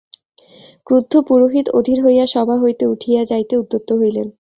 ক্রুদ্ধ 0.87 1.13
পুরোহিত 1.27 1.65
অধীর 1.77 1.99
হইয়া 2.05 2.25
সভা 2.25 2.55
হইতে 2.63 2.83
উঠিয়া 2.85 3.21
যাইতে 3.25 3.53
উদ্যত 3.57 3.87
হইলেন। 3.93 4.27